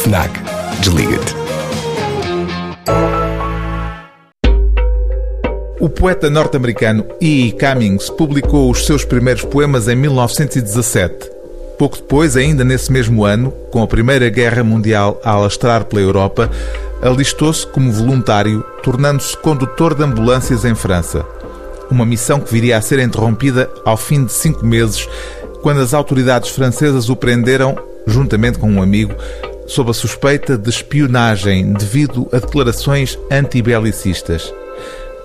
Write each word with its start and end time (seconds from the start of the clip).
FNAC. 0.00 0.30
Desliga-te. 0.80 1.34
O 5.78 5.90
poeta 5.90 6.30
norte-americano 6.30 7.04
E. 7.20 7.48
E. 7.48 7.52
Cummings 7.52 8.08
publicou 8.08 8.70
os 8.70 8.86
seus 8.86 9.04
primeiros 9.04 9.44
poemas 9.44 9.88
em 9.88 9.96
1917. 9.96 11.30
Pouco 11.78 11.96
depois, 11.96 12.34
ainda 12.34 12.64
nesse 12.64 12.90
mesmo 12.90 13.26
ano, 13.26 13.50
com 13.70 13.82
a 13.82 13.86
Primeira 13.86 14.30
Guerra 14.30 14.64
Mundial 14.64 15.20
a 15.22 15.32
alastrar 15.32 15.84
pela 15.84 16.00
Europa, 16.00 16.50
alistou-se 17.02 17.66
como 17.66 17.92
voluntário, 17.92 18.64
tornando-se 18.82 19.36
condutor 19.36 19.94
de 19.94 20.02
ambulâncias 20.02 20.64
em 20.64 20.74
França. 20.74 21.26
Uma 21.90 22.06
missão 22.06 22.40
que 22.40 22.50
viria 22.50 22.78
a 22.78 22.82
ser 22.82 23.00
interrompida 23.00 23.68
ao 23.84 23.98
fim 23.98 24.24
de 24.24 24.32
cinco 24.32 24.64
meses, 24.64 25.06
quando 25.60 25.82
as 25.82 25.92
autoridades 25.92 26.48
francesas 26.50 27.10
o 27.10 27.16
prenderam, 27.16 27.76
juntamente 28.06 28.58
com 28.58 28.70
um 28.70 28.82
amigo, 28.82 29.14
sob 29.70 29.88
a 29.90 29.94
suspeita 29.94 30.58
de 30.58 30.68
espionagem 30.68 31.72
devido 31.72 32.28
a 32.32 32.40
declarações 32.40 33.16
antibelicistas. 33.30 34.52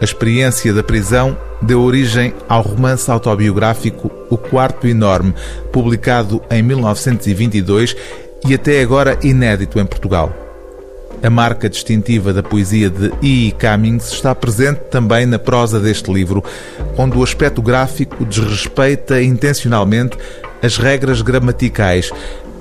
A 0.00 0.04
experiência 0.04 0.72
da 0.72 0.80
prisão 0.80 1.36
deu 1.60 1.82
origem 1.82 2.32
ao 2.48 2.62
romance 2.62 3.10
autobiográfico 3.10 4.08
O 4.30 4.38
Quarto 4.38 4.86
Enorme, 4.86 5.34
publicado 5.72 6.40
em 6.48 6.62
1922 6.62 7.96
e 8.46 8.54
até 8.54 8.80
agora 8.80 9.18
inédito 9.24 9.80
em 9.80 9.84
Portugal. 9.84 10.32
A 11.20 11.28
marca 11.28 11.68
distintiva 11.68 12.32
da 12.32 12.40
poesia 12.40 12.88
de 12.88 13.12
E. 13.20 13.52
Cummings 13.58 14.12
está 14.12 14.36
presente 14.36 14.82
também 14.88 15.26
na 15.26 15.40
prosa 15.40 15.80
deste 15.80 16.12
livro, 16.12 16.44
onde 16.96 17.18
o 17.18 17.24
aspecto 17.24 17.60
gráfico 17.60 18.24
desrespeita 18.24 19.20
intencionalmente 19.20 20.16
as 20.62 20.76
regras 20.76 21.22
gramaticais, 21.22 22.12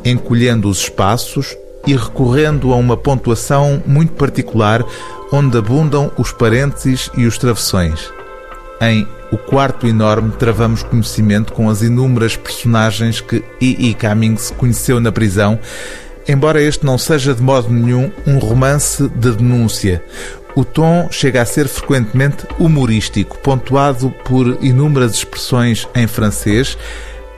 encolhendo 0.04 0.68
os 0.68 0.80
espaços 0.80 1.56
e 1.88 1.96
recorrendo 1.96 2.74
a 2.74 2.76
uma 2.76 2.98
pontuação 2.98 3.82
muito 3.86 4.12
particular 4.12 4.86
onde 5.32 5.58
abundam 5.58 6.12
os 6.18 6.32
parênteses 6.32 7.10
e 7.18 7.26
os 7.26 7.38
travessões. 7.38 8.12
Em 8.82 9.08
O 9.32 9.38
Quarto 9.38 9.88
Enorme 9.88 10.32
travamos 10.38 10.84
conhecimento 10.84 11.54
com 11.54 11.70
as 11.70 11.82
inúmeras 11.82 12.36
personagens 12.36 13.22
que 13.22 13.44
E. 13.60 13.90
E. 13.90 13.94
Cummings 13.96 14.52
conheceu 14.52 15.00
na 15.00 15.12
prisão, 15.12 15.58
embora 16.28 16.62
este 16.62 16.86
não 16.86 16.98
seja 16.98 17.34
de 17.34 17.42
modo 17.42 17.70
nenhum 17.70 18.12
um 18.26 18.38
romance 18.38 19.08
de 19.10 19.32
denúncia. 19.32 20.04
O 20.56 20.66
tom 20.66 21.08
chega 21.10 21.42
a 21.42 21.46
ser 21.46 21.68
frequentemente 21.68 22.46
humorístico, 22.60 23.38
pontuado 23.38 24.10
por 24.26 24.58
inúmeras 24.62 25.14
expressões 25.14 25.88
em 25.96 26.08
francês 26.08 26.78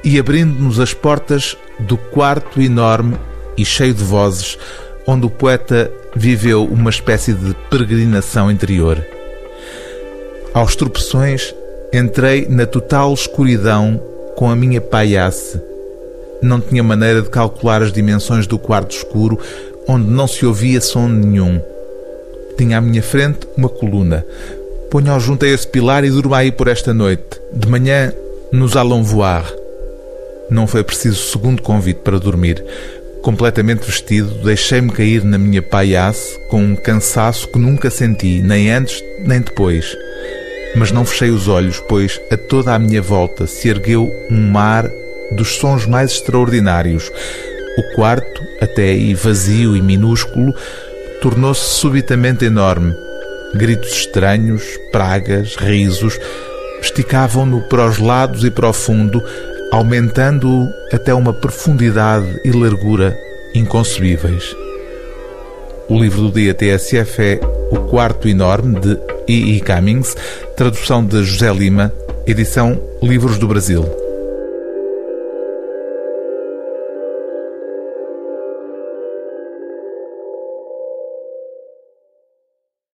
e 0.04 0.18
abrindo-nos 0.18 0.80
as 0.80 0.94
portas 0.94 1.58
do 1.80 1.98
quarto 1.98 2.62
enorme 2.62 3.18
e 3.58 3.66
cheio 3.66 3.94
de 3.94 4.04
vozes, 4.04 4.58
onde 5.06 5.26
o 5.26 5.30
poeta 5.30 5.92
viveu 6.16 6.64
uma 6.66 6.90
espécie 6.90 7.34
de 7.34 7.54
peregrinação 7.70 8.52
interior. 8.52 9.04
Aos 10.54 10.76
tropeções, 10.76 11.54
entrei 11.94 12.48
na 12.48 12.66
total 12.66 13.14
escuridão 13.14 14.02
com 14.36 14.50
a 14.50 14.56
minha 14.56 14.82
paiasse. 14.82 15.62
Não 16.42 16.62
tinha 16.62 16.82
maneira 16.82 17.22
de 17.22 17.30
calcular 17.30 17.82
as 17.82 17.92
dimensões 17.92 18.48
do 18.48 18.58
quarto 18.58 18.96
escuro, 18.96 19.40
onde 19.88 20.10
não 20.10 20.28
se 20.28 20.46
ouvia 20.46 20.80
som 20.80 21.08
nenhum. 21.08 21.62
Tinha 22.58 22.78
à 22.78 22.82
minha 22.82 23.04
frente 23.04 23.48
uma 23.58 23.70
coluna. 23.70 24.26
Ponha-o 24.90 25.20
junto 25.20 25.46
a 25.46 25.48
esse 25.48 25.68
pilar 25.68 26.04
e 26.04 26.10
durma 26.10 26.38
aí 26.38 26.52
por 26.52 26.68
esta 26.68 26.94
noite. 26.94 27.40
De 27.54 27.68
manhã 27.68 28.14
nos 28.52 28.76
allons 28.76 29.12
voir. 29.12 29.46
Não 30.50 30.66
foi 30.66 30.84
preciso 30.84 31.30
segundo 31.32 31.62
convite 31.62 32.00
para 32.00 32.20
dormir. 32.20 32.64
Completamente 33.22 33.86
vestido, 33.86 34.30
deixei-me 34.44 34.92
cair 34.92 35.24
na 35.26 35.38
minha 35.38 35.62
paiasse 35.62 36.40
com 36.48 36.64
um 36.64 36.76
cansaço 36.76 37.50
que 37.50 37.60
nunca 37.60 37.90
senti, 37.90 38.42
nem 38.42 38.72
antes 38.72 39.04
nem 39.20 39.42
depois. 39.42 39.96
Mas 40.76 40.92
não 40.92 41.06
fechei 41.06 41.30
os 41.30 41.48
olhos, 41.48 41.84
pois 41.90 42.20
a 42.32 42.38
toda 42.38 42.74
a 42.74 42.80
minha 42.80 43.02
volta 43.02 43.46
se 43.46 43.68
ergueu 43.68 44.10
um 44.32 44.50
mar 44.50 44.90
dos 45.32 45.56
sons 45.58 45.86
mais 45.86 46.12
extraordinários. 46.12 47.12
O 47.78 47.96
quarto, 47.96 48.42
até 48.62 48.84
aí 48.84 49.14
vazio 49.14 49.76
e 49.76 49.82
minúsculo, 49.82 50.54
tornou-se 51.22 51.76
subitamente 51.76 52.46
enorme. 52.46 52.96
Gritos 53.54 53.92
estranhos, 53.92 54.64
pragas, 54.92 55.56
risos, 55.56 56.18
esticavam-no 56.82 57.62
para 57.64 57.86
os 57.86 57.98
lados 57.98 58.44
e 58.44 58.52
para 58.52 58.70
o 58.70 58.74
fundo, 58.74 59.24
aumentando 59.72 60.68
até 60.92 61.14
uma 61.14 61.34
profundidade 61.34 62.40
e 62.44 62.52
largura 62.52 63.18
inconcebíveis. 63.54 64.56
O 65.88 66.00
livro 66.00 66.24
do 66.24 66.32
dia 66.32 66.54
TSF 66.54 67.22
é 67.22 67.40
O 67.72 67.80
Quarto 67.90 68.28
Enorme, 68.28 68.80
de 68.80 69.00
E. 69.28 69.58
E. 69.58 69.62
Cummings, 69.62 70.16
tradução 70.56 71.06
de 71.06 71.24
José 71.24 71.52
Lima, 71.52 71.94
edição 72.26 72.80
Livros 73.02 73.38
do 73.38 73.48
Brasil. 73.48 74.09